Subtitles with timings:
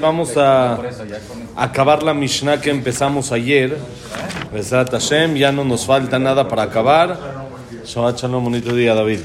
[0.00, 0.78] Vamos a
[1.56, 3.76] acabar la Mishnah que empezamos ayer.
[5.34, 7.18] Ya no nos falta nada para acabar.
[7.84, 9.20] Shalom, bonito día, David.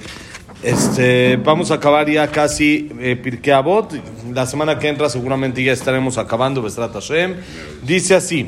[0.64, 3.94] Este, vamos a acabar ya casi eh, Pirkei Avot.
[4.34, 7.36] La semana que entra seguramente ya estaremos acabando Besat Hashem.
[7.84, 8.48] Dice así.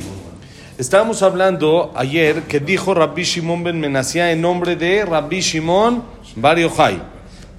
[0.80, 6.04] Estábamos hablando ayer que dijo Rabbi Shimon ben Menasía en nombre de Rabbi Shimon
[6.36, 6.58] Bar.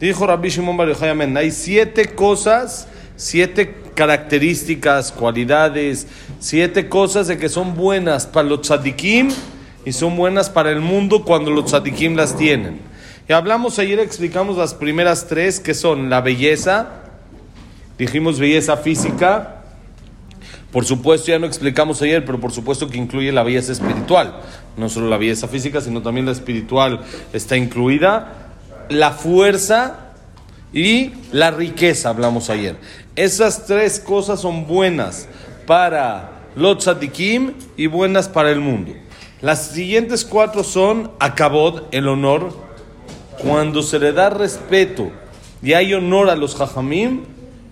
[0.01, 0.89] Dijo Rabbi Shimon Bar.
[1.37, 6.07] Hay siete cosas, siete características, cualidades,
[6.39, 9.31] siete cosas de que son buenas para los tzadikim
[9.85, 12.81] y son buenas para el mundo cuando los tzadikim las tienen.
[13.29, 16.89] Y hablamos ayer, explicamos las primeras tres que son la belleza,
[17.99, 19.57] dijimos belleza física,
[20.77, 24.41] por supuesto, ya no explicamos ayer, pero por supuesto que incluye la belleza espiritual.
[24.77, 27.01] No solo la belleza física, sino también la espiritual
[27.33, 28.53] está incluida.
[28.91, 30.13] La fuerza
[30.75, 32.77] y la riqueza, hablamos ayer.
[33.17, 35.27] Esas tres cosas son buenas
[35.67, 38.93] para los tzadikim y buenas para el mundo.
[39.41, 42.53] Las siguientes cuatro son akabod, el honor.
[43.39, 45.11] Cuando se le da respeto
[45.63, 47.23] y hay honor a los jajamim,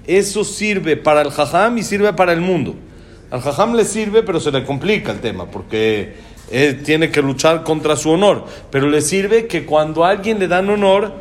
[0.07, 2.75] eso sirve para el jajam y sirve para el mundo.
[3.31, 6.15] Al jajam le sirve, pero se le complica el tema, porque
[6.51, 8.47] él tiene que luchar contra su honor.
[8.71, 11.13] Pero le sirve que cuando a alguien le dan honor,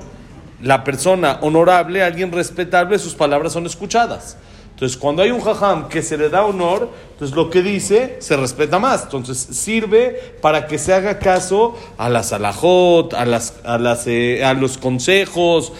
[0.63, 4.37] la persona honorable, alguien respetable, sus palabras son escuchadas.
[4.71, 8.35] Entonces, cuando hay un jajam que se le da honor, entonces lo que dice se
[8.35, 9.03] respeta más.
[9.03, 14.43] Entonces, sirve para que se haga caso a las alajot, a, las, a, las, eh,
[14.43, 15.73] a los consejos,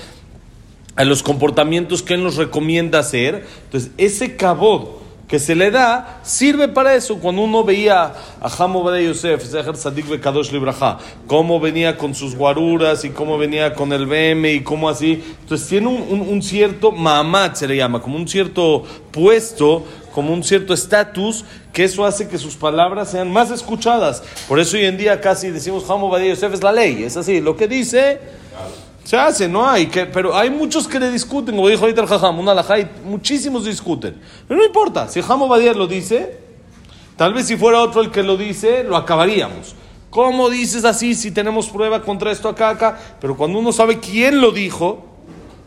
[0.96, 3.46] a los comportamientos que él nos recomienda hacer.
[3.66, 7.18] Entonces, ese cabot que se le da sirve para eso.
[7.20, 9.44] Cuando uno veía a Hamo de Yosef,
[9.76, 14.64] Sadik Bekadosh Libraja, cómo venía con sus guaruras y cómo venía con el BM y
[14.64, 15.24] cómo así.
[15.42, 20.34] Entonces tiene un, un, un cierto mamat, se le llama, como un cierto puesto, como
[20.34, 24.24] un cierto estatus, que eso hace que sus palabras sean más escuchadas.
[24.48, 27.42] Por eso hoy en día casi decimos Hamo de Yosef es la ley, es así.
[27.42, 28.20] Lo que dice.
[29.04, 32.08] Se hace, no hay, que, pero hay muchos que le discuten, como dijo ahorita el
[32.08, 34.16] Jajam, una alajá, muchísimos discuten.
[34.48, 36.38] Pero no importa, si Jamo Badía lo dice,
[37.18, 39.76] tal vez si fuera otro el que lo dice, lo acabaríamos.
[40.10, 43.00] ¿Cómo dices así si tenemos prueba contra esto acá, acá?
[43.20, 45.04] Pero cuando uno sabe quién lo dijo,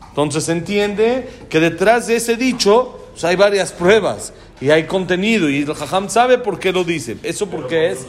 [0.09, 5.49] entonces se entiende que detrás de ese dicho pues hay varias pruebas y hay contenido
[5.49, 7.17] y el Jajam sabe por qué lo dice.
[7.23, 8.07] ¿Eso por qué es?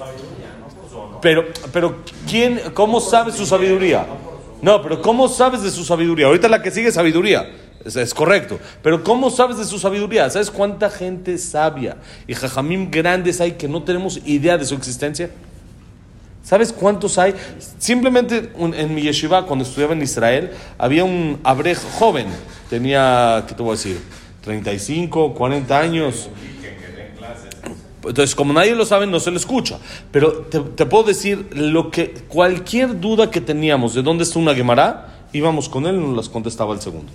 [1.21, 4.05] Pero, pero ¿quién, ¿cómo sabe su sabiduría?
[4.61, 6.27] No, pero ¿cómo sabes de su sabiduría?
[6.27, 7.49] Ahorita la que sigue sabiduría.
[7.85, 8.59] Es, correcto.
[8.81, 10.29] Pero ¿cómo sabes de su sabiduría?
[10.29, 11.97] ¿Sabes cuánta gente sabia
[12.27, 15.29] y jajamim grandes hay que no tenemos idea de su existencia?
[16.43, 17.33] ¿Sabes cuántos hay?
[17.77, 22.27] Simplemente en mi yeshiva, cuando estudiaba en Israel, había un abrej joven.
[22.69, 23.99] Tenía, ¿qué te voy a decir?
[24.43, 26.29] 35, 40 años.
[28.07, 29.79] Entonces, como nadie lo sabe, no se lo escucha.
[30.11, 34.55] Pero te, te, puedo decir lo que cualquier duda que teníamos de dónde está una
[34.55, 37.11] Gemara, íbamos con él y nos las contestaba el segundo.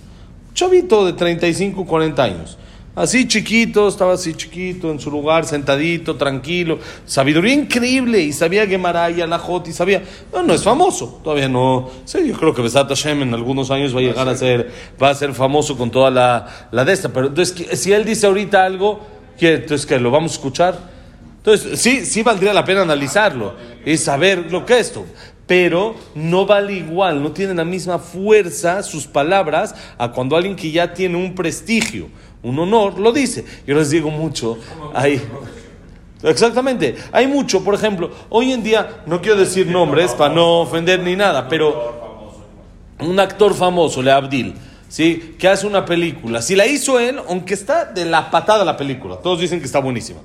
[0.53, 2.57] Chavito de 35, 40 años.
[2.95, 6.77] Así chiquito, estaba así chiquito, en su lugar, sentadito, tranquilo.
[7.07, 8.19] Sabiduría increíble.
[8.19, 10.03] Y sabía Gemara y Alajot y sabía.
[10.31, 11.19] No, no es famoso.
[11.23, 11.89] Todavía no.
[12.05, 14.71] Sí, yo creo que Besat Hashem en algunos años va a llegar a ser,
[15.01, 17.09] va a ser famoso con toda la, la de esta.
[17.09, 18.99] Pero entonces, si él dice ahorita algo,
[19.37, 19.55] ¿qué?
[19.55, 20.93] entonces que lo vamos a escuchar.
[21.37, 23.53] Entonces, sí, sí valdría la pena analizarlo
[23.85, 25.05] y saber lo que es esto.
[25.45, 30.71] Pero no vale igual, no tiene la misma fuerza sus palabras a cuando alguien que
[30.71, 32.07] ya tiene un prestigio,
[32.41, 33.43] un honor, lo dice.
[33.67, 34.57] Yo les digo mucho,
[34.93, 35.21] hay,
[36.23, 41.01] exactamente, hay mucho, por ejemplo, hoy en día, no quiero decir nombres para no ofender
[41.01, 42.03] ni nada, pero
[42.99, 44.53] un actor famoso, Le Abdil,
[44.93, 45.35] ¿sí?
[45.39, 49.15] que hace una película, si la hizo él, aunque está de la patada la película,
[49.15, 50.19] todos dicen que está buenísima.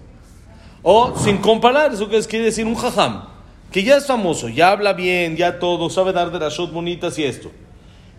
[0.83, 3.25] O sin comparar, eso que quiere decir un jajam,
[3.73, 7.19] que ya es famoso, ya habla bien, ya todo, sabe dar de las shows bonitas
[7.19, 7.51] y esto.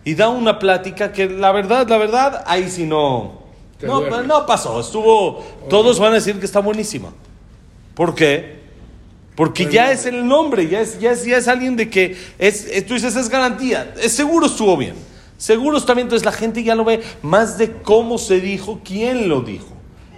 [0.04, 3.42] Y da una plática que la verdad, la verdad, ahí sí no.
[3.80, 5.44] No, no pasó, estuvo.
[5.68, 7.12] Todos van a decir que está buenísima.
[7.94, 8.58] ¿Por qué?
[9.36, 12.84] Porque ya es el nombre, ya es, ya es, ya es alguien de que es,
[12.86, 15.09] tú dices, es garantía, es seguro estuvo bien.
[15.40, 19.30] Seguro está bien, entonces la gente ya lo ve más de cómo se dijo, quién
[19.30, 19.68] lo dijo.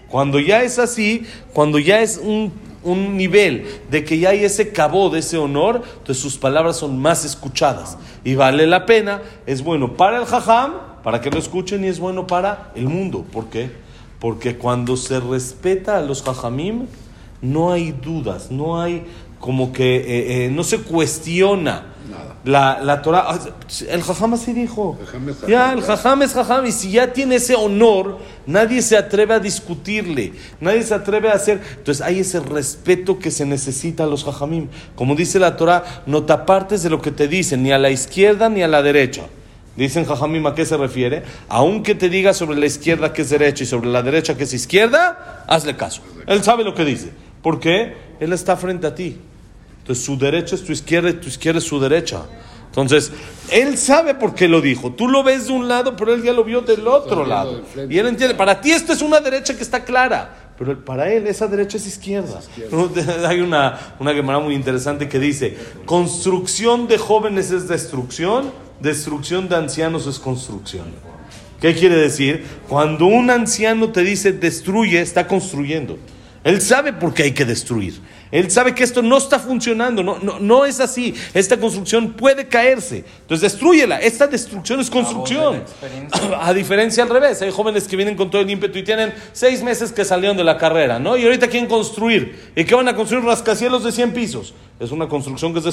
[0.08, 1.22] Cuando ya es así,
[1.52, 2.52] cuando ya es un,
[2.82, 6.98] un, nivel de que ya hay ese cabo de ese honor, entonces sus palabras son
[6.98, 7.98] más escuchadas.
[8.24, 10.72] Y vale la pena, es bueno para el jajam,
[11.04, 13.24] para que lo escuchen, y es bueno para el mundo.
[13.32, 13.70] ¿Por qué?
[14.18, 16.86] Porque cuando se respeta a los jajamim,
[17.40, 19.04] no hay dudas, no hay
[19.38, 21.91] como que eh, eh, no se cuestiona.
[22.44, 23.38] La, la Torah, ah,
[23.88, 24.98] el jajam así dijo.
[25.46, 26.66] Ya, el jajam es jajam.
[26.66, 30.32] Y si ya tiene ese honor, nadie se atreve a discutirle.
[30.60, 31.60] Nadie se atreve a hacer.
[31.78, 34.68] Entonces hay ese respeto que se necesita a los jajamim.
[34.94, 37.90] Como dice la Torah, no te apartes de lo que te dicen, ni a la
[37.90, 39.22] izquierda ni a la derecha.
[39.76, 41.22] Dicen Jajamim a qué se refiere.
[41.48, 44.52] Aunque te diga sobre la izquierda que es derecha y sobre la derecha que es
[44.52, 46.02] izquierda, hazle caso.
[46.26, 47.10] Él sabe lo que dice.
[47.42, 47.94] ¿Por qué?
[48.20, 49.18] Él está frente a ti.
[49.82, 52.22] Entonces su derecha es tu izquierda y tu izquierda es su derecha.
[52.66, 53.12] Entonces,
[53.50, 54.92] él sabe por qué lo dijo.
[54.92, 57.60] Tú lo ves de un lado, pero él ya lo vio del otro lado.
[57.90, 61.26] Y él entiende, para ti esto es una derecha que está clara, pero para él
[61.26, 62.40] esa derecha es izquierda.
[63.26, 68.50] Hay una, una muy interesante que dice, construcción de jóvenes es destrucción,
[68.80, 70.86] destrucción de ancianos es construcción.
[71.60, 72.44] ¿Qué quiere decir?
[72.68, 75.98] Cuando un anciano te dice destruye, está construyendo.
[76.44, 78.00] Él sabe por qué hay que destruir.
[78.32, 81.14] Él sabe que esto no está funcionando, no, no, no es así.
[81.34, 83.04] Esta construcción puede caerse.
[83.20, 84.00] Entonces, destruyela.
[84.00, 85.62] Esta destrucción es construcción.
[86.40, 89.62] A diferencia al revés, hay jóvenes que vienen con todo el ímpetu y tienen seis
[89.62, 91.16] meses que salieron de la carrera, ¿no?
[91.16, 92.52] Y ahorita quieren construir.
[92.56, 93.24] ¿Y qué van a construir?
[93.24, 94.54] Rascacielos de 100 pisos.
[94.80, 95.64] Es una construcción que es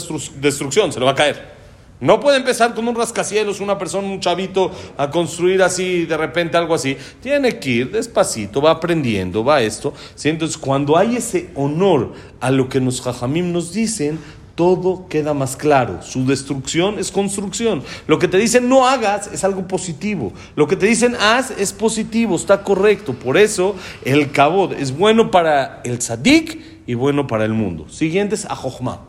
[0.41, 1.68] destrucción, se le va a caer.
[2.01, 6.55] No puede empezar con un rascacielos, una persona, un chavito, a construir así, de repente
[6.55, 6.95] algo así.
[7.21, 9.93] Tiene que ir despacito, va aprendiendo, va esto.
[10.23, 14.17] Entonces, cuando hay ese honor a lo que los jajamim nos dicen,
[14.55, 16.01] todo queda más claro.
[16.01, 17.81] Su destrucción es construcción.
[18.07, 20.33] Lo que te dicen no hagas es algo positivo.
[20.57, 23.13] Lo que te dicen haz es positivo, está correcto.
[23.13, 27.87] Por eso el kabod es bueno para el tzadik y bueno para el mundo.
[27.87, 28.99] Siguiente es ajochma.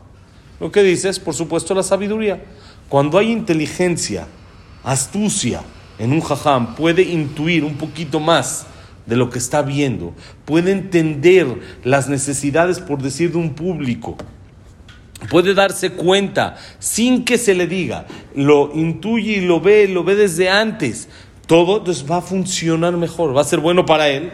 [0.60, 2.44] Lo que dices, por supuesto, la sabiduría.
[2.90, 4.26] Cuando hay inteligencia,
[4.82, 5.62] astucia
[5.96, 8.66] en un jajam, puede intuir un poquito más
[9.06, 10.12] de lo que está viendo,
[10.44, 11.46] puede entender
[11.84, 14.16] las necesidades, por decir, de un público,
[15.30, 20.16] puede darse cuenta sin que se le diga, lo intuye y lo ve, lo ve
[20.16, 21.08] desde antes,
[21.46, 24.32] todo entonces va a funcionar mejor, va a ser bueno para él,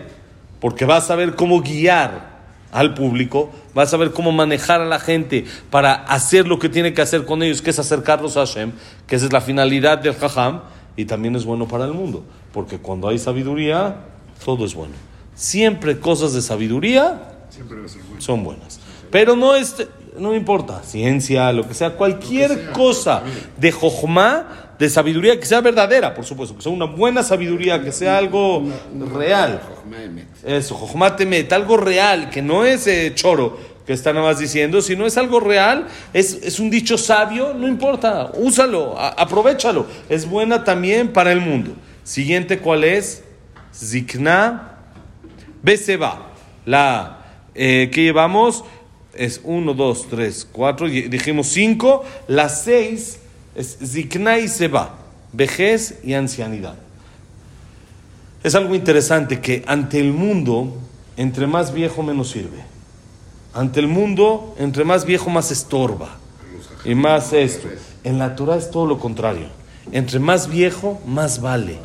[0.60, 2.35] porque va a saber cómo guiar
[2.72, 6.94] al público, va a saber cómo manejar a la gente para hacer lo que tiene
[6.94, 8.72] que hacer con ellos, que es acercarlos a Hashem,
[9.06, 10.62] que esa es la finalidad del Jajam,
[10.96, 13.96] y también es bueno para el mundo, porque cuando hay sabiduría,
[14.44, 14.94] todo es bueno.
[15.34, 17.36] Siempre cosas de sabiduría
[18.18, 18.80] son buenas.
[19.10, 19.86] Pero no, es,
[20.18, 23.22] no importa, ciencia, lo que sea, cualquier cosa
[23.56, 27.93] de Jochma de sabiduría que sea verdadera, por supuesto, que sea una buena sabiduría, que
[27.93, 28.62] sea algo
[29.12, 29.61] real.
[30.44, 35.06] Eso, Jochmatemet, algo real, que no es eh, choro que está nada más diciendo, sino
[35.06, 41.12] es algo real, es, es un dicho sabio, no importa, úsalo, aprovechalo, es buena también
[41.12, 41.73] para el mundo.
[42.02, 43.23] Siguiente, ¿cuál es?
[43.73, 44.73] Zikna
[45.62, 46.32] Beseba.
[46.64, 47.19] La
[47.55, 48.64] eh, que llevamos
[49.14, 53.20] es 1, 2, 3, 4, dijimos 5, la 6
[53.56, 54.96] es zikna y seba,
[55.32, 56.74] vejez y ancianidad.
[58.44, 60.76] Es algo interesante que ante el mundo,
[61.16, 62.62] entre más viejo menos sirve.
[63.54, 66.18] Ante el mundo, entre más viejo más estorba.
[66.84, 67.68] Y más esto.
[68.04, 69.48] En la Torah es todo lo contrario.
[69.90, 71.78] Entre más viejo, más vale.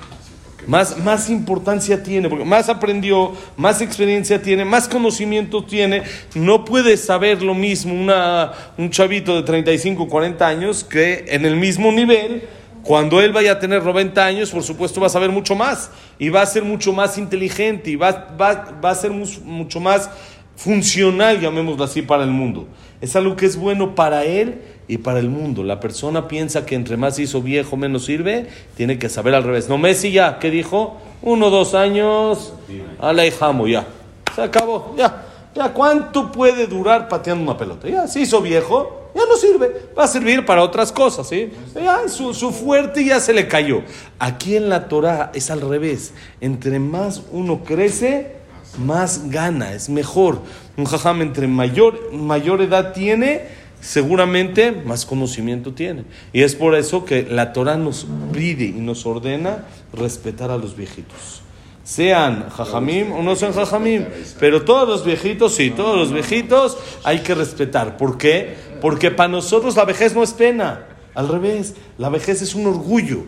[0.67, 6.03] Más, más importancia tiene, porque más aprendió, más experiencia tiene, más conocimiento tiene.
[6.35, 11.55] No puede saber lo mismo una, un chavito de 35, 40 años que en el
[11.55, 12.43] mismo nivel.
[12.83, 16.29] Cuando él vaya a tener 90 años, por supuesto va a saber mucho más y
[16.29, 20.09] va a ser mucho más inteligente y va, va, va a ser mucho más
[20.55, 22.67] funcional, llamémoslo así, para el mundo.
[23.01, 25.63] Es algo que es bueno para él y para el mundo.
[25.63, 29.69] La persona piensa que entre más hizo viejo menos sirve, tiene que saber al revés.
[29.69, 30.97] No, Messi ya, ¿qué dijo?
[31.21, 32.51] Uno, dos años,
[32.99, 33.87] alejamo, ya.
[34.35, 35.27] Se acabó, ya.
[35.55, 37.87] Ya, ¿cuánto puede durar pateando una pelota?
[37.87, 39.91] Ya, se hizo viejo, ya no sirve.
[39.97, 41.53] Va a servir para otras cosas, ¿sí?
[41.73, 43.83] Ya, su, su fuerte ya se le cayó.
[44.19, 46.13] Aquí en la Torah es al revés.
[46.41, 48.35] Entre más uno crece,
[48.77, 50.39] más gana, es mejor.
[50.75, 56.05] Un jajam entre mayor, mayor edad tiene, seguramente más conocimiento tiene.
[56.31, 60.77] Y es por eso que la Torah nos pide y nos ordena respetar a los
[60.77, 61.41] viejitos.
[61.83, 64.05] Sean jajamim o no sean jajamim,
[64.39, 67.97] pero todos los viejitos, sí, todos los viejitos hay que respetar.
[67.97, 68.55] ¿Por qué?
[68.79, 70.85] Porque para nosotros la vejez no es pena,
[71.15, 73.23] al revés, la vejez es un orgullo.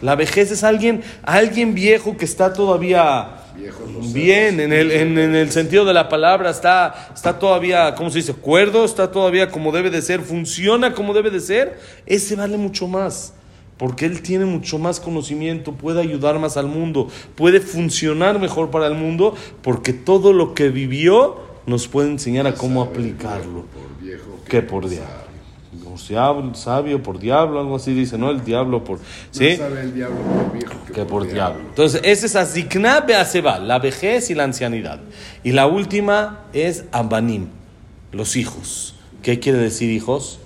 [0.00, 3.37] La vejez es alguien, alguien viejo que está todavía
[4.12, 8.32] Bien, en el, en, el, sentido de la palabra está, está todavía, ¿cómo se dice?
[8.34, 11.78] Cuerdo, está todavía como debe de ser, funciona como debe de ser.
[12.06, 13.34] Ese vale mucho más,
[13.76, 18.86] porque él tiene mucho más conocimiento, puede ayudar más al mundo, puede funcionar mejor para
[18.86, 23.64] el mundo, porque todo lo que vivió nos puede enseñar a cómo aplicarlo.
[24.48, 25.27] que por diablo.
[26.06, 28.30] Diablo, sabio por diablo, algo así dice, ¿no?
[28.30, 28.98] El diablo por.
[29.30, 29.50] ¿Sí?
[29.52, 31.60] No sabe el diablo por viejo que, que por diablo.
[31.68, 35.00] Entonces, ese es Azikna Beaseba, la vejez y la ancianidad.
[35.42, 37.48] Y la última es Abanim,
[38.12, 38.94] los hijos.
[39.22, 40.38] ¿Qué quiere decir hijos?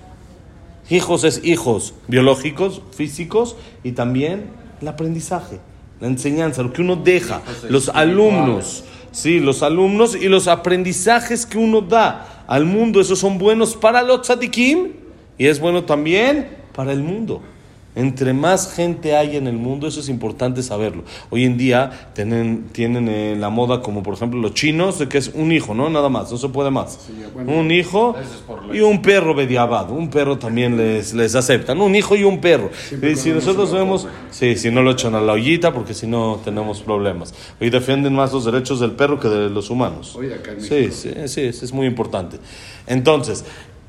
[0.91, 5.61] Hijos es hijos biológicos, físicos y también el aprendizaje,
[6.01, 11.57] la enseñanza, lo que uno deja, los alumnos, sí, los alumnos y los aprendizajes que
[11.57, 15.02] uno da al mundo, esos son buenos para los tzadikim
[15.43, 17.43] y es bueno también para el mundo.
[17.97, 21.03] Entre más gente hay en el mundo, eso es importante saberlo.
[21.31, 25.19] Hoy en día tienen, tienen eh, la moda como por ejemplo los chinos, de que
[25.19, 25.91] es un hijo, ¿no?
[25.91, 26.93] Nada más, no se puede más.
[27.09, 29.95] Sí, bueno, un hijo es y un perro bediabado.
[29.95, 31.81] Un perro también les, les aceptan.
[31.81, 32.71] Un hijo y un perro.
[33.03, 36.41] Y si nosotros vemos, sí, si no lo echan a la ollita, porque si no
[36.45, 37.35] tenemos problemas.
[37.61, 40.15] Hoy defienden más los derechos del perro que de los humanos.
[40.15, 42.39] Oye, acá en Sí, sí, sí, es muy importante.
[42.87, 43.45] Entonces,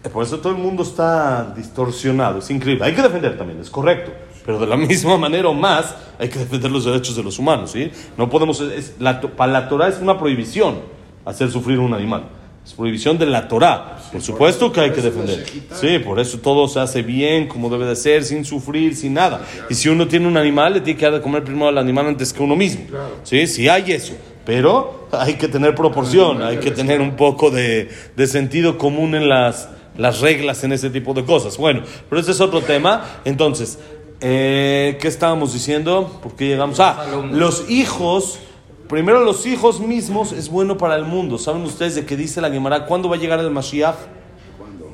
[0.10, 2.86] por eso todo el mundo está distorsionado, es increíble.
[2.86, 4.12] Hay que defender también, es correcto.
[4.46, 7.72] Pero de la misma manera o más, hay que defender los derechos de los humanos,
[7.72, 7.90] ¿sí?
[8.18, 10.80] No podemos, es- la, para la Torah es una prohibición
[11.26, 12.26] hacer sufrir un animal.
[12.66, 13.98] Es prohibición de la Torah.
[14.12, 15.46] Por supuesto que hay que defender.
[15.74, 19.42] Sí, por eso todo se hace bien, como debe de ser, sin sufrir, sin nada.
[19.70, 22.08] Y si uno tiene un animal, le tiene que dar de comer primero al animal
[22.08, 22.86] antes que uno mismo.
[22.88, 23.18] Claro.
[23.24, 24.14] Sí, sí hay eso.
[24.46, 29.28] Pero hay que tener proporción, hay que tener un poco de, de sentido común en
[29.28, 29.68] las,
[29.98, 31.58] las reglas en ese tipo de cosas.
[31.58, 33.04] Bueno, pero ese es otro tema.
[33.26, 33.80] Entonces,
[34.22, 36.20] eh, ¿qué estábamos diciendo?
[36.22, 36.80] ¿Por qué llegamos?
[36.80, 38.40] Ah, los hijos,
[38.88, 41.38] primero los hijos mismos es bueno para el mundo.
[41.38, 42.86] ¿Saben ustedes de qué dice la Gemara?
[42.86, 43.96] ¿Cuándo va a llegar el Mashiach?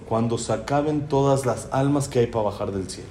[0.08, 3.10] Cuando se acaben todas las almas que hay para bajar del cielo.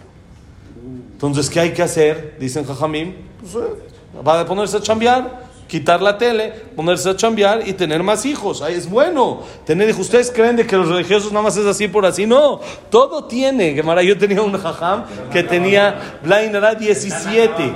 [1.12, 2.36] Entonces, ¿qué hay que hacer?
[2.40, 7.68] Dicen Jajamim, pues, eh, va a ponerse a chambear, quitar la tele, ponerse a chambear
[7.68, 8.62] y tener más hijos.
[8.62, 9.94] Ahí es bueno tener.
[9.94, 12.26] ¿Ustedes creen de que los religiosos nada más es así por así?
[12.26, 12.60] No,
[12.90, 13.74] todo tiene.
[13.74, 17.72] Gemara, yo tenía un Jajam que tenía, Blainara, 17.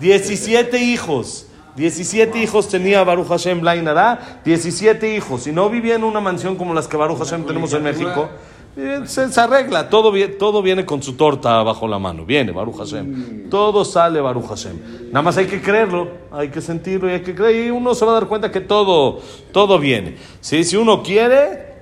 [0.00, 1.46] 17 hijos.
[1.76, 5.46] 17 hijos tenía Baruch Hashem Blainara, 17 hijos.
[5.46, 8.28] Y no vivía en una mansión como las que Baruch Hashem tenemos en México.
[8.74, 12.24] Se, se arregla, todo, todo viene con su torta bajo la mano.
[12.24, 13.48] Viene Baruch Hashem.
[13.48, 15.10] Todo sale Baruch Hashem.
[15.12, 17.66] Nada más hay que creerlo, hay que sentirlo y hay que creer.
[17.66, 19.20] Y uno se va a dar cuenta que todo,
[19.52, 20.16] todo viene.
[20.40, 20.64] ¿Sí?
[20.64, 21.73] Si uno quiere,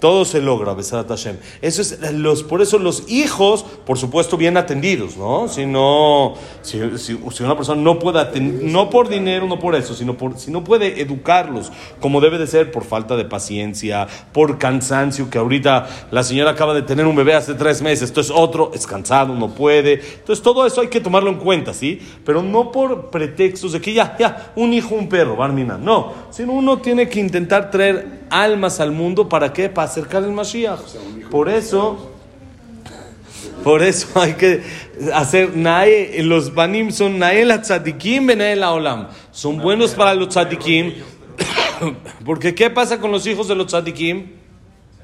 [0.00, 1.36] todo se logra, Besarat Hashem.
[1.60, 5.48] Eso es los, por eso los hijos, por supuesto, bien atendidos, ¿no?
[5.48, 9.74] Si no, si, si- si una persona no puede atender, no por dinero, no por
[9.74, 14.06] eso, sino por, si no puede educarlos como debe de ser, por falta de paciencia,
[14.32, 18.32] por cansancio, que ahorita la señora acaba de tener un bebé hace tres meses, entonces
[18.34, 19.94] otro es cansado, no puede.
[19.94, 22.00] Entonces todo eso hay que tomarlo en cuenta, ¿sí?
[22.24, 25.76] Pero no por pretextos de que ya, ya, un hijo, un perro, Barmina.
[25.78, 29.68] No, sino uno tiene que intentar traer almas al mundo, ¿para qué?
[29.68, 30.80] Para acercar el Mashiach.
[31.30, 32.14] Por eso...
[33.62, 34.62] Por eso hay que
[35.12, 35.50] hacer
[36.24, 39.08] los banim son nael tzadikim benael olam.
[39.32, 40.94] Son buenos para los tzadikim.
[42.24, 44.38] Porque ¿qué pasa con los hijos de los tzadikim?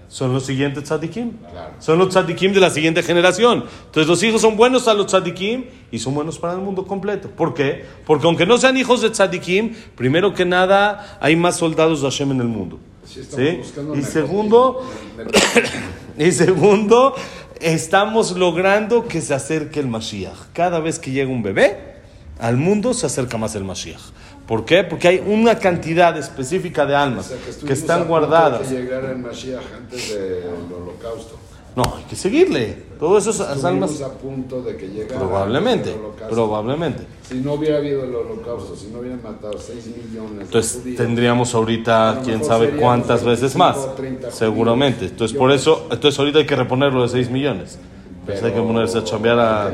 [0.08, 1.32] Son los siguientes tzadikim.
[1.80, 3.64] Son los tzadikim de la siguiente generación.
[3.86, 7.28] Entonces los hijos son buenos a los tzadikim y son buenos para el mundo completo.
[7.30, 7.84] ¿Por qué?
[8.06, 12.30] Porque aunque no sean hijos de tzadikim, primero que nada hay más soldados de Hashem
[12.30, 12.78] en el mundo.
[13.94, 14.82] Y segundo,
[16.18, 17.14] y segundo,
[17.60, 20.52] estamos logrando que se acerque el Mashiach.
[20.52, 21.96] Cada vez que llega un bebé
[22.38, 24.00] al mundo, se acerca más el Mashiach.
[24.46, 24.84] ¿Por qué?
[24.84, 28.68] Porque hay una cantidad específica de O almas sea, que están guardadas.
[28.68, 31.38] De que llegara el Mashiach antes del holocausto.
[31.76, 32.84] No, hay que seguirle.
[32.98, 33.90] Todas esas almas.
[33.90, 36.34] Estuvimos a punto de que llegara Probablemente, holocausto.
[36.34, 37.02] probablemente.
[37.28, 41.54] Si no hubiera habido el holocausto, si no hubieran matado 6 millones Entonces judíos, tendríamos
[41.54, 43.76] ahorita quién sabe cuántas veces 25 más.
[43.78, 45.06] o 30 Seguramente.
[45.06, 47.78] Entonces por eso, entonces ahorita hay que reponerlo de 6 millones.
[48.20, 49.64] Entonces hay que ponerse a chambear a-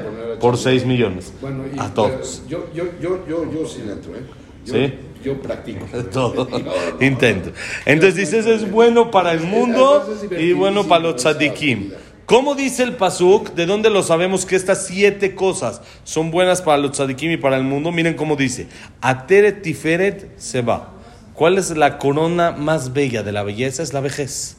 [0.41, 0.57] por chambear.
[0.59, 1.33] 6 millones.
[1.41, 2.43] Bueno, y- a todos.
[2.49, 4.21] Yo, yo, yo, yo, yo sí le entro, ¿eh?
[4.65, 4.95] Yo, ¿Sí?
[5.25, 5.87] Yo practico.
[6.13, 6.47] Todo.
[6.51, 7.51] No, no, Intento.
[7.85, 10.05] Entonces dices, es bueno para el mundo
[10.39, 11.93] y bueno para los tzadikim.
[12.31, 13.55] ¿Cómo dice el Pasuk?
[13.55, 17.57] ¿De dónde lo sabemos que estas siete cosas son buenas para los tzadikim y para
[17.57, 17.91] el mundo?
[17.91, 18.69] Miren cómo dice.
[19.01, 20.93] Ateret tiferet se va.
[21.35, 23.83] ¿Cuál es la corona más bella de la belleza?
[23.83, 24.57] Es la vejez.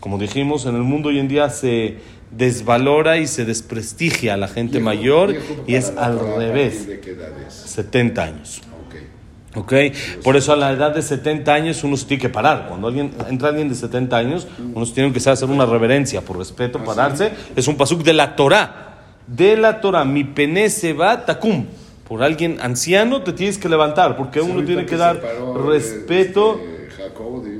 [0.00, 1.96] Como dijimos, en el mundo hoy en día se
[2.30, 6.38] desvalora y se desprestigia a la gente Viejo- mayor viejo y es al Torah, ¿a
[6.40, 6.74] revés.
[6.74, 7.54] partir ¿De qué edad es?
[7.54, 8.60] 70 años.
[9.54, 9.72] Ok.
[10.24, 12.66] Por eso a la edad de 70 años uno se tiene que parar.
[12.68, 16.38] Cuando alguien, entra alguien de 70 años, uno se tiene que hacer una reverencia por
[16.38, 17.32] respeto, pararse.
[17.54, 18.88] Es un pasuk de la Torah.
[19.26, 20.04] De la Torah.
[20.04, 21.66] Mi pene se va takum.
[22.08, 26.60] Por alguien anciano te tienes que levantar, porque Sí, uno tiene que dar paró, respeto.
[26.60, 27.52] este, Jacobo de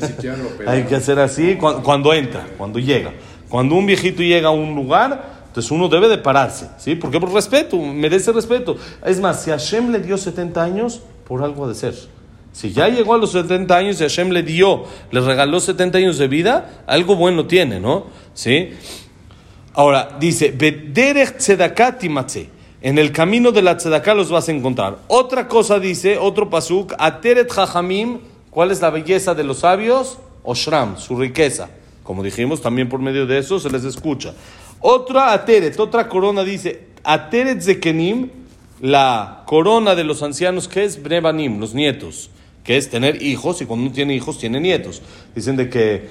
[0.00, 3.12] siquiera lo hay que hacer así cu- cuando, entra, cuando llega.
[3.48, 6.94] Cuando un viejito llega a un lugar, entonces uno debe de pararse, ¿sí?
[6.94, 8.78] Porque por respeto, merece respeto.
[9.04, 11.94] Es más, si Hashem le dio 70 años, por algo ha de ser.
[12.52, 16.16] Si ya llegó a los 70 años y Hashem le dio, le regaló 70 años
[16.16, 18.06] de vida, algo bueno tiene, ¿no?
[18.32, 18.70] ¿Sí?
[19.74, 20.56] Ahora, dice.
[22.80, 25.00] En el camino de la tzedaká los vas a encontrar.
[25.08, 30.16] Otra cosa dice, otro pasuk, ateret jajamim, ¿cuál es la belleza de los sabios?
[30.44, 31.68] Oshram, su riqueza.
[32.02, 34.32] Como dijimos, también por medio de eso se les escucha.
[34.82, 38.30] Otra ateret, otra corona dice, ateret zekenim,
[38.80, 42.30] la corona de los ancianos, que es brebanim, los nietos,
[42.64, 45.02] que es tener hijos, y cuando uno tiene hijos, tiene nietos.
[45.36, 46.08] Dicen de que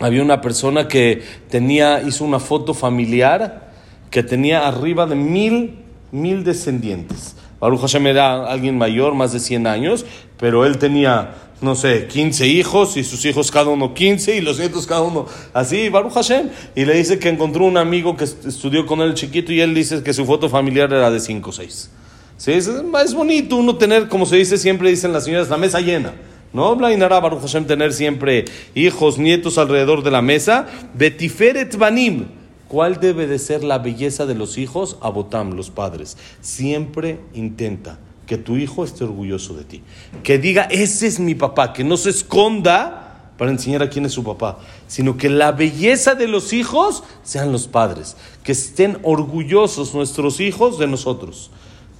[0.00, 3.70] había una persona que tenía, hizo una foto familiar
[4.10, 5.78] que tenía arriba de mil,
[6.10, 7.36] mil descendientes.
[7.60, 10.06] Baruch Hashem era alguien mayor, más de 100 años,
[10.38, 14.58] pero él tenía, no sé, 15 hijos y sus hijos cada uno 15 y los
[14.58, 16.50] nietos cada uno así, Baruch Hashem.
[16.76, 19.74] Y le dice que encontró un amigo que est- estudió con él chiquito y él
[19.74, 21.90] dice que su foto familiar era de 5 o 6.
[22.36, 22.68] Sí, es,
[23.14, 26.14] bonito uno tener, como se dice siempre, dicen las señoras, la mesa llena.
[26.52, 30.66] No, Blainara Baruch Hashem, tener siempre hijos, nietos alrededor de la mesa.
[30.94, 32.26] Betiferet Banim.
[32.68, 34.98] ¿Cuál debe de ser la belleza de los hijos?
[35.00, 36.16] Abotam, los padres.
[36.40, 37.98] Siempre intenta
[38.28, 39.82] que tu hijo esté orgulloso de ti.
[40.22, 41.72] Que diga, ese es mi papá.
[41.72, 44.58] Que no se esconda para enseñar a quién es su papá.
[44.86, 48.16] Sino que la belleza de los hijos sean los padres.
[48.44, 51.50] Que estén orgullosos nuestros hijos de nosotros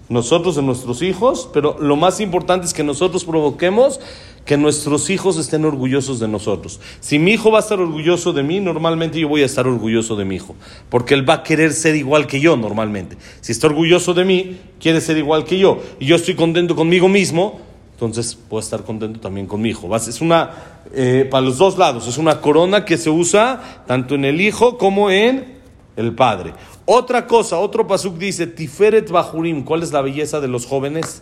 [0.08, 4.00] nosotros de nuestros hijos, pero lo más importante es que nosotros provoquemos
[4.48, 6.80] que nuestros hijos estén orgullosos de nosotros.
[7.00, 10.16] Si mi hijo va a estar orgulloso de mí, normalmente yo voy a estar orgulloso
[10.16, 10.56] de mi hijo,
[10.88, 13.18] porque él va a querer ser igual que yo normalmente.
[13.42, 17.10] Si está orgulloso de mí, quiere ser igual que yo, y yo estoy contento conmigo
[17.10, 17.60] mismo,
[17.92, 19.94] entonces puedo estar contento también con mi hijo.
[19.94, 20.50] Es una,
[20.94, 24.78] eh, para los dos lados, es una corona que se usa tanto en el hijo
[24.78, 25.58] como en
[25.94, 26.54] el padre.
[26.86, 31.20] Otra cosa, otro pasuk dice, Tiferet Bahurim, ¿cuál es la belleza de los jóvenes?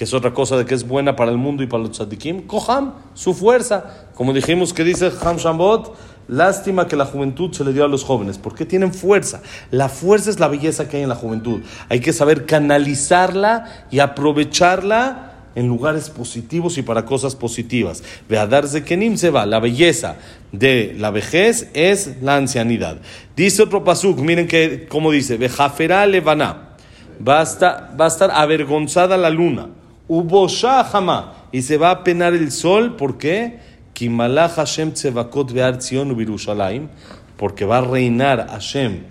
[0.00, 2.46] Que es otra cosa de que es buena para el mundo y para los tzadikim.
[2.46, 4.08] Koham, su fuerza.
[4.14, 5.94] Como dijimos que dice Ham Shambot,
[6.26, 8.38] lástima que la juventud se le dio a los jóvenes.
[8.38, 9.42] porque tienen fuerza?
[9.70, 11.60] La fuerza es la belleza que hay en la juventud.
[11.90, 18.02] Hay que saber canalizarla y aprovecharla en lugares positivos y para cosas positivas.
[18.26, 19.44] Veadarse Kenim se va.
[19.44, 20.16] La belleza
[20.50, 23.02] de la vejez es la ancianidad.
[23.36, 26.70] Dice otro pasuk, miren que, como dice, Vejafera levana.
[27.20, 29.68] Va a, estar, va a estar avergonzada la luna.
[30.10, 31.34] Ubosha jama.
[31.52, 32.96] Y se va a penar el sol.
[32.96, 33.60] ¿Por qué?
[33.94, 36.88] Kimalach Hashem tzevakot ve'ar Zion ubirushalayim.
[37.36, 39.04] Porque va a reinar Hashem,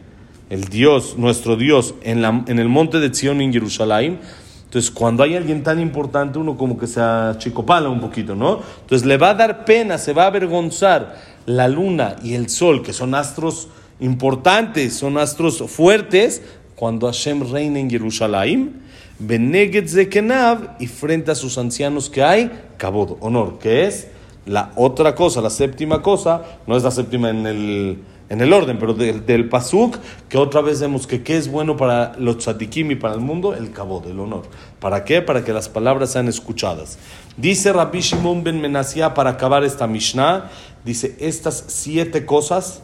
[0.50, 4.20] el Dios, nuestro Dios, en, la, en el monte de Zion en Jerusalén.
[4.66, 8.60] Entonces, cuando hay alguien tan importante, uno como que se achicopala un poquito, ¿no?
[8.82, 11.16] Entonces, le va a dar pena, se va a avergonzar
[11.48, 16.44] la luna y el sol, que son astros importantes, son astros fuertes,
[16.76, 18.82] cuando Hashem reina en Jerusalén,
[19.20, 24.08] y frente a sus ancianos que hay, Kabod, honor, que es
[24.46, 28.80] la otra cosa, la séptima cosa, no es la séptima en el, en el orden,
[28.80, 29.98] pero del, del pasuk,
[30.30, 33.54] que otra vez vemos que qué es bueno para los tzadikim y para el mundo,
[33.54, 34.44] el kabod, el honor.
[34.80, 35.22] ¿Para qué?
[35.22, 36.98] Para que las palabras sean escuchadas.
[37.38, 40.50] Dice Rabbi Shimon ben Menasía, para acabar esta Mishnah,
[40.86, 42.82] dice, estas siete cosas,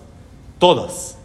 [0.60, 1.18] todas,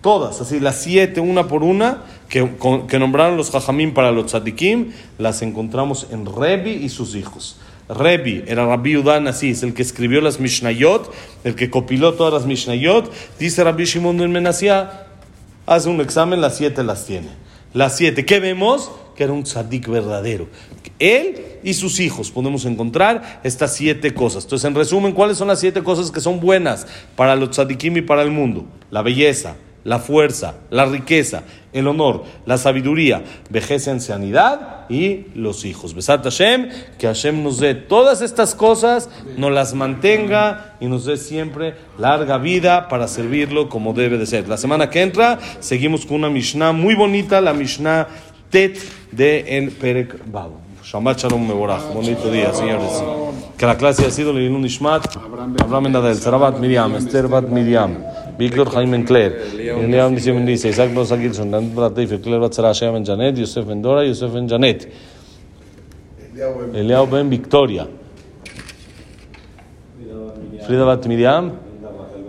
[0.00, 5.42] todas, así las siete, una por una, que, nombraron los jajamim para los tzadikim, las
[5.42, 7.56] encontramos en Rebi y sus hijos.
[7.88, 11.12] Rebi era Rabbi Udan así, es el que escribió las Mishnayot,
[11.44, 13.12] el que compiló todas las Mishnayot.
[13.38, 15.06] Dice Rabbi Shimon ben Menasía,
[15.66, 17.28] hace un examen, las siete las tiene.
[17.74, 18.90] Las siete, ¿qué vemos?
[19.16, 20.48] Que era un tzadik verdadero.
[20.98, 24.44] Él y sus hijos podemos encontrar estas siete cosas.
[24.44, 28.02] Entonces, en resumen, ¿cuáles son las siete cosas que son buenas para los tzadikim y
[28.02, 28.64] para el mundo?
[28.90, 31.42] La belleza, la fuerza, la riqueza,
[31.74, 35.94] el honor, la sabiduría, vejez y ancianidad y los hijos.
[35.94, 41.16] Besat Hashem, que Hashem nos dé todas estas cosas, nos las mantenga y nos dé
[41.16, 44.48] siempre larga vida para servirlo como debe de ser.
[44.48, 48.08] La semana que entra seguimos con una Mishnah muy bonita, la Mishnah
[48.50, 48.78] Tet
[49.10, 50.60] de El Perek Babo.
[50.84, 51.92] Shabbat Shalom Mevorach.
[51.94, 53.02] Bonito día, señores.
[53.56, 57.96] Que la clase ha sido Leilun Nishmat, Abraham Ben Adel, Sarabat Miriam, Esther Bat Miriam,
[58.38, 62.74] Víctor Jaime Encler, Eliam Nice Ben Dice, Isaac Rosa Gilson, Dan Brateif, Encler Bat Sarah
[62.74, 64.88] Shea Ben Janet, Yosef Ben Dora, Yosef Ben Janet,
[66.74, 67.86] Eliao Ben Victoria,
[70.66, 71.52] Frida Bat Miriam,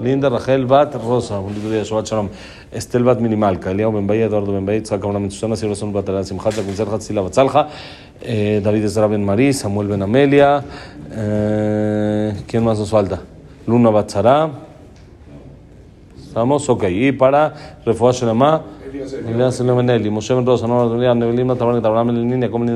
[0.01, 1.39] Linda Rachel Bat Rosa.
[1.39, 2.29] Bonito día, Shabbat Shalom.
[2.71, 6.23] Estel Bat Minimalka, Eliao Ben Bahía, Eduardo Ben Bahía, Tzaka Abraham Susana, Silva Son Batalá,
[6.23, 7.69] Simchat, Kunzer Hatzila Batzalja,
[8.21, 10.61] eh, David Ezra Ben Marí, Samuel Ben Amelia,
[11.11, 13.21] eh, ¿quién más nos falta?
[13.65, 14.74] Luna Batzara.
[16.35, 16.67] ¿Estamos?
[16.67, 16.83] Ok.
[16.89, 18.61] Y para Refuah Shelema,
[19.25, 20.89] Elias Lemeneli, Moshe Ben Rosa, Nora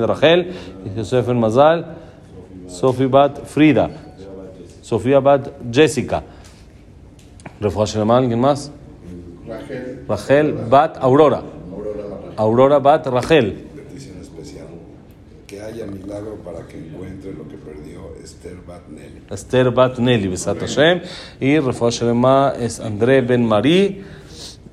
[0.07, 0.53] Rachel,
[1.27, 1.85] Ben Mazal,
[2.69, 3.89] Sofi Bat Frida,
[4.81, 6.23] Sofía Bat Jessica.
[8.15, 8.71] ¿alguien más?
[10.07, 11.41] Rachel Bat Aurora.
[12.37, 13.67] Aurora Bat Rachel.
[13.75, 14.67] petición especial.
[15.45, 17.57] Que haya milagro para que encuentre lo que
[18.33, 19.21] perdió Esther Batnelli.
[19.29, 21.01] Esther Bat Nelly, Besat Hashem.
[21.39, 24.03] Y Refuah Shelema es André Ben Marí,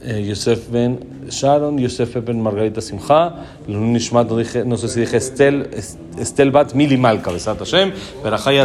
[0.03, 3.35] eh, Yosef Ben Sharon, Yosef Ben Margarita Simcha.
[3.67, 7.59] Lun Nishmat, no, dije, no sé si dije Estel, Es- Estel Bat Mili Malka, Besat
[7.59, 7.93] Hashem.
[8.23, 8.59] Berajay